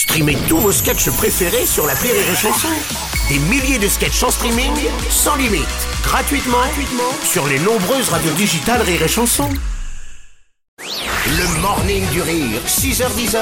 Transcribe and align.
Streamez 0.00 0.38
tous 0.48 0.56
vos 0.56 0.72
sketchs 0.72 1.10
préférés 1.10 1.66
sur 1.66 1.86
la 1.86 1.92
Rire 1.92 2.14
et 2.14 2.34
Chanson. 2.34 2.68
Des 3.28 3.38
milliers 3.38 3.78
de 3.78 3.86
sketchs 3.86 4.22
en 4.22 4.30
streaming, 4.30 4.72
sans 5.10 5.36
limite, 5.36 5.68
gratuitement, 6.02 6.56
gratuitement 6.56 7.12
sur 7.22 7.46
les 7.46 7.58
nombreuses 7.58 8.08
radios 8.08 8.32
digitales 8.32 8.80
Rire 8.80 9.02
et 9.02 9.08
Chanson. 9.08 9.50
Le 10.78 11.60
morning 11.60 12.02
du 12.12 12.22
rire, 12.22 12.62
6h10 12.66 13.36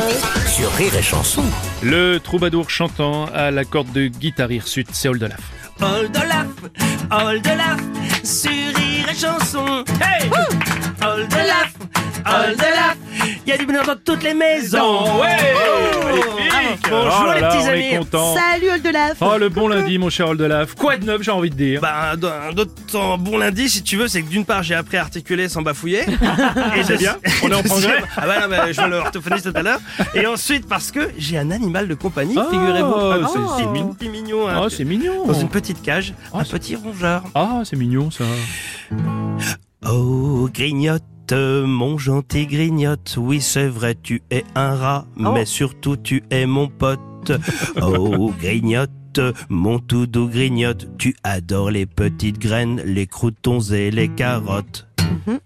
sur 0.48 0.72
Rire 0.72 0.96
et 0.96 1.02
Chanson. 1.02 1.44
Le 1.80 2.18
troubadour 2.18 2.68
chantant 2.70 3.26
à 3.26 3.52
la 3.52 3.64
corde 3.64 3.92
de 3.92 4.08
guitare 4.08 4.50
hirsute, 4.50 4.88
c'est 4.92 5.08
Oldelaf. 5.08 5.38
Oldelaf, 5.80 6.48
Oldelaf, 7.12 7.78
sur 8.24 8.50
rire 8.50 9.08
et 9.08 9.14
chanson. 9.14 9.84
Hey 10.00 10.28
Oldelaf, 11.06 11.72
Oldelaf, 12.26 12.96
il 13.46 13.48
y 13.48 13.52
a 13.52 13.58
du 13.58 13.66
bonheur 13.66 13.84
dans 13.86 13.96
toutes 13.96 14.22
les 14.22 14.34
maisons. 14.34 15.18
Ouais 15.20 15.36
Magnifique 16.50 16.86
Bonjour 16.90 17.14
Oh 17.22 17.26
là 17.26 17.34
les 17.34 17.40
là, 17.40 17.48
petits 17.48 17.58
on 17.64 17.68
est 17.72 17.88
amis. 17.94 17.98
content. 17.98 18.34
Salut 18.34 18.70
Oldelaf 18.70 19.16
Oh 19.20 19.36
le 19.38 19.48
bon 19.48 19.68
lundi 19.68 19.98
mon 19.98 20.08
cher 20.10 20.28
Oldelaf. 20.28 20.74
Quoi 20.74 20.96
de 20.96 21.04
neuf 21.04 21.22
j'ai 21.22 21.30
envie 21.30 21.50
de 21.50 21.54
dire. 21.54 21.80
Bah, 21.80 22.12
autre 22.56 23.16
bon 23.18 23.36
lundi, 23.38 23.68
si 23.68 23.82
tu 23.82 23.96
veux, 23.96 24.08
c'est 24.08 24.22
que 24.22 24.28
d'une 24.28 24.44
part, 24.44 24.62
j'ai 24.62 24.74
appris 24.74 24.96
à 24.96 25.02
articuler 25.02 25.48
sans 25.48 25.62
bafouiller. 25.62 26.02
Et 26.76 26.82
C'est 26.84 26.96
bien, 26.96 27.16
on 27.42 27.50
est 27.50 27.54
en 27.54 27.62
progrès. 27.64 28.02
Ah 28.16 28.26
bah 28.26 28.40
non, 28.40 28.46
mais 28.48 28.72
je 28.72 28.80
vois 28.80 28.88
l'orthophoniste 28.88 29.52
tout 29.52 29.58
à 29.58 29.62
l'heure. 29.62 29.80
Et 30.14 30.26
ensuite, 30.26 30.66
parce 30.68 30.90
que 30.90 31.10
j'ai 31.18 31.38
un 31.38 31.50
animal 31.50 31.88
de 31.88 31.94
compagnie, 31.94 32.36
Oh, 32.38 32.50
figurez-vous. 32.50 32.94
Un 32.94 33.26
c'est- 33.28 33.38
petit- 33.38 33.94
c'est 34.00 34.08
mignon. 34.08 34.48
hein, 34.48 34.60
Oh 34.64 34.68
c'est 34.68 34.84
mignon. 34.84 35.26
dans 35.26 35.34
une 35.34 35.48
petite 35.48 35.82
cage, 35.82 36.14
Oh, 36.32 36.38
un 36.38 36.44
c'est- 36.44 36.50
petit 36.52 36.76
rongeur. 36.76 37.22
Ah 37.34 37.60
c'est 37.64 37.76
mignon 37.76 38.10
ça. 38.10 38.24
Oh, 39.86 40.48
grignote, 40.52 41.02
mon 41.32 41.98
gentil 41.98 42.46
grignote. 42.46 43.16
Oui, 43.18 43.40
c'est 43.40 43.68
vrai, 43.68 43.96
tu 44.02 44.22
es 44.30 44.44
un 44.54 44.74
rat, 44.74 45.06
mais 45.16 45.44
surtout 45.44 45.96
tu 45.96 46.22
es 46.30 46.46
mon 46.46 46.68
pote. 46.68 47.00
Oh, 47.82 48.32
grignote. 48.40 48.90
Mon 49.48 49.78
tout 49.80 50.06
doux 50.06 50.28
grignote, 50.28 50.86
tu 50.98 51.16
adores 51.24 51.70
les 51.70 51.86
petites 51.86 52.38
graines, 52.38 52.80
les 52.84 53.06
croutons 53.06 53.60
et 53.60 53.90
les 53.90 54.08
carottes. 54.08 54.86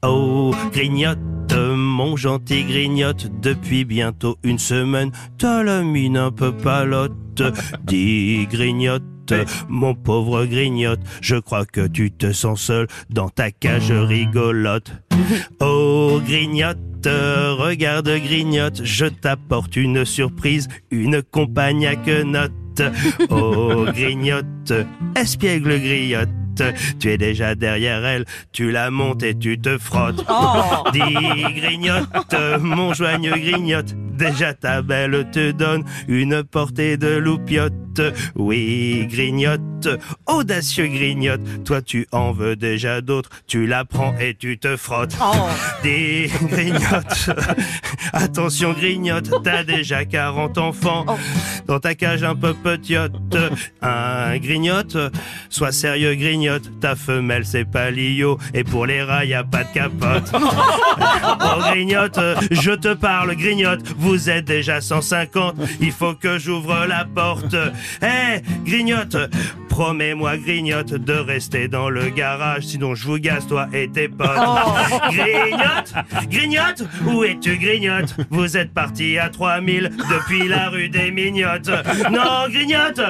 Oh, 0.03 0.55
grignote, 0.73 1.19
mon 1.55 2.17
gentil 2.17 2.64
grignote, 2.64 3.31
depuis 3.41 3.85
bientôt 3.85 4.37
une 4.42 4.59
semaine, 4.59 5.11
t'as 5.39 5.62
la 5.62 5.83
mine 5.83 6.17
un 6.17 6.31
peu 6.31 6.53
palote. 6.53 7.12
Dis 7.85 8.47
grignote, 8.51 9.05
mon 9.69 9.95
pauvre 9.95 10.45
grignote, 10.47 11.01
je 11.20 11.37
crois 11.37 11.65
que 11.65 11.87
tu 11.87 12.11
te 12.11 12.33
sens 12.33 12.61
seul 12.61 12.87
dans 13.11 13.29
ta 13.29 13.51
cage 13.51 13.92
rigolote. 13.92 14.92
Oh, 15.61 16.20
grignote, 16.25 17.06
regarde 17.06 18.09
grignote, 18.09 18.83
je 18.84 19.06
t'apporte 19.06 19.77
une 19.77 20.05
surprise, 20.05 20.69
une 20.91 21.23
compagne 21.23 21.87
à 21.87 21.97
quenotte. 21.97 22.53
Oh, 23.31 23.84
grignote, 23.92 24.73
espiègle 25.14 25.79
griotte. 25.79 26.29
Tu 26.98 27.11
es 27.11 27.19
déjà 27.19 27.55
derrière 27.55 28.05
elle, 28.05 28.25
tu 28.53 28.70
la 28.70 28.91
montes 28.91 29.23
et 29.23 29.39
tu 29.39 29.59
te 29.59 29.79
frottes. 29.79 30.25
Dis 30.92 31.01
grignote, 31.55 32.34
mon 32.61 32.92
joigneux 32.92 33.36
grignote. 33.36 33.95
Déjà 34.13 34.55
ta 34.55 34.83
belle 34.83 35.31
te 35.31 35.51
donne 35.51 35.85
une 36.09 36.43
portée 36.45 36.97
de 36.97 37.17
loupiote. 37.17 38.01
Oui, 38.35 39.07
grignote, 39.11 39.89
audacieux 40.27 40.87
grignote. 40.87 41.41
Toi 41.65 41.83
tu 41.83 42.07
en 42.13 42.33
veux 42.33 42.57
déjà 42.57 43.01
d'autres, 43.01 43.31
tu 43.47 43.67
la 43.67 43.85
prends 43.85 44.15
et 44.19 44.35
tu 44.35 44.59
te 44.59 44.77
frottes. 44.77 45.17
Dis 45.83 46.29
grignote, 46.49 47.31
attention 48.12 48.72
grignote, 48.72 49.31
t'as 49.42 49.64
déjà 49.64 50.05
40 50.05 50.58
enfants. 50.58 51.06
Dans 51.67 51.81
ta 51.81 51.95
cage 51.95 52.22
un 52.25 52.34
peu 52.34 52.55
petite. 52.55 53.12
Un 53.81 54.36
grignote, 54.39 54.97
sois 55.48 55.72
sérieux 55.72 56.14
grignote, 56.14 56.80
ta 56.80 56.97
femelle 56.97 57.45
c'est 57.47 57.64
pas 57.64 57.91
Lio. 57.91 58.39
Et 58.55 58.64
pour 58.64 58.86
les 58.86 59.02
rats 59.02 59.24
y 59.24 59.35
a 59.35 59.45
pas 59.45 59.64
de 59.64 59.73
capote. 59.73 60.33
Oh 61.35 61.61
grignote, 61.70 62.18
je 62.51 62.73
te 62.73 62.92
parle 62.95 63.35
grignote, 63.35 63.80
vous 63.96 64.29
êtes 64.30 64.45
déjà 64.45 64.80
150, 64.80 65.57
il 65.80 65.92
faut 65.92 66.14
que 66.14 66.39
j'ouvre 66.39 66.86
la 66.86 67.05
porte. 67.05 67.55
Hé 68.02 68.42
grignote, 68.64 69.17
promets-moi 69.68 70.36
grignote 70.36 70.92
de 70.92 71.14
rester 71.14 71.68
dans 71.68 71.89
le 71.89 72.11
garage, 72.11 72.64
sinon 72.64 72.95
je 72.95 73.07
vous 73.07 73.18
gasse 73.18 73.46
toi 73.46 73.68
et 73.73 73.89
tes 73.89 74.08
potes. 74.08 74.29
Grignote, 75.11 75.95
grignote, 76.29 76.85
où 77.07 77.24
es-tu 77.24 77.57
grignote 77.57 77.92
Vous 78.30 78.57
êtes 78.57 78.73
parti 78.73 79.19
à 79.19 79.29
3000 79.29 79.91
depuis 80.11 80.48
la 80.48 80.69
rue 80.69 80.89
des 80.89 81.11
Mignottes. 81.11 81.70
Non 82.11 82.48
grignote, 82.48 83.01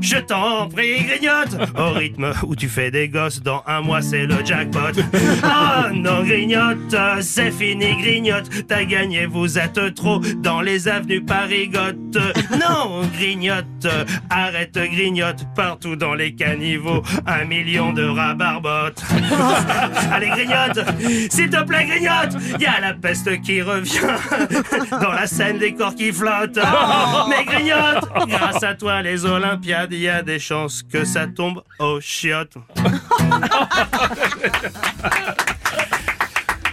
je 0.00 0.16
t'en 0.16 0.68
prie 0.68 1.02
grignote, 1.04 1.56
au 1.78 1.90
rythme 1.90 2.32
où 2.46 2.56
tu 2.56 2.68
fais 2.68 2.90
des 2.90 3.08
gosses, 3.08 3.42
dans 3.42 3.62
un 3.66 3.80
mois 3.80 4.02
c'est 4.02 4.26
le 4.26 4.44
jackpot. 4.44 5.00
Oh 5.44 5.92
non 5.94 6.22
grignote, 6.22 6.96
c'est 7.20 7.50
fini 7.50 7.96
grignote, 8.00 8.66
t'as 8.66 8.84
gagné, 8.84 9.26
vous 9.26 9.58
êtes 9.58 9.94
trop 9.94 10.20
dans 10.38 10.60
les 10.60 10.88
avenues 10.88 11.22
Parigotte. 11.22 12.18
Non 12.52 13.02
grignote, 13.16 13.86
arrête 14.30 14.74
grignote, 14.74 15.46
partout 15.54 15.96
dans 15.96 16.14
les 16.14 16.34
caniveaux, 16.34 17.02
un 17.26 17.44
million 17.44 17.92
de 17.92 18.04
rats 18.04 18.34
barbottes. 18.34 19.02
Allez 20.12 20.28
grignote, 20.28 20.84
s'il 21.30 21.50
te 21.50 21.62
plaît 21.64 21.84
grignote, 21.84 22.36
y 22.58 22.66
a 22.66 22.80
la 22.80 22.94
peste 22.94 23.40
qui 23.42 23.62
revient 23.62 23.90
dans 25.00 25.12
la 25.12 25.26
scène 25.26 25.58
des 25.58 25.74
corps 25.74 25.94
qui 25.94 26.12
flottent. 26.12 26.58
Mais 27.28 27.44
grignote, 27.44 28.08
grâce 28.28 28.62
à 28.62 28.74
toi 28.74 29.02
les 29.02 29.24
Olympiades, 29.24 29.92
y 29.92 30.08
a 30.08 30.22
des 30.22 30.38
chances 30.38 30.82
que 30.82 31.04
ça 31.04 31.26
tombe 31.26 31.62
aux 31.78 32.00
chiottes. 32.00 32.56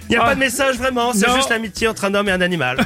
Y 0.10 0.16
a 0.16 0.24
pas 0.24 0.36
de 0.36 0.40
message 0.40 0.78
vraiment, 0.78 1.12
c'est 1.12 1.30
juste 1.36 1.50
l'amitié 1.50 1.88
entre 1.88 2.06
un 2.06 2.14
homme 2.14 2.30
et 2.30 2.32
un 2.32 2.40
animal. 2.40 2.78